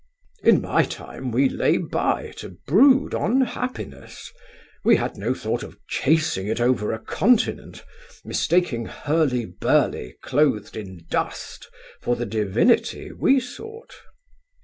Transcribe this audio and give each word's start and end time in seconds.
In 0.41 0.61
my 0.61 0.81
time 0.81 1.29
we 1.29 1.47
lay 1.47 1.77
by 1.77 2.33
to 2.37 2.57
brood 2.65 3.13
on 3.13 3.41
happiness; 3.41 4.31
we 4.83 4.95
had 4.95 5.15
no 5.15 5.35
thought 5.35 5.61
of 5.61 5.77
chasing 5.87 6.47
it 6.47 6.59
over 6.59 6.91
a 6.91 6.97
continent, 6.97 7.83
mistaking 8.25 8.87
hurly 8.87 9.45
burly 9.45 10.17
clothed 10.23 10.75
in 10.75 11.05
dust 11.11 11.69
for 12.01 12.15
the 12.15 12.25
divinity 12.25 13.11
we 13.11 13.39
sought. 13.39 13.93